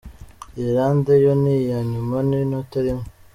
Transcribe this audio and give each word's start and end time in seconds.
Ireland 0.61 1.05
yo 1.23 1.31
ni 1.41 1.53
iya 1.63 1.79
nyuma 1.91 2.17
n'inota 2.29 2.77
rimwe. 2.85 3.05